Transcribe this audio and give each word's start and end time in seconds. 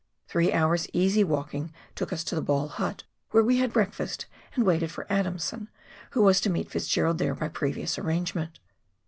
Three 0.27 0.51
hours' 0.51 0.87
easy 0.93 1.23
walking 1.23 1.71
took 1.93 2.11
us 2.11 2.23
to 2.23 2.33
the 2.33 2.41
Ball 2.41 2.69
hut, 2.69 3.03
where 3.29 3.43
we 3.43 3.57
had 3.57 3.71
breakfast 3.71 4.25
and 4.55 4.65
waited 4.65 4.89
for 4.89 5.05
Adamson, 5.11 5.69
who 6.13 6.23
was 6.23 6.41
to 6.41 6.49
meet 6.49 6.71
Fitzgerald 6.71 7.19
there 7.19 7.35
by 7.35 7.49
previous 7.49 7.99
arrangement. 7.99 8.59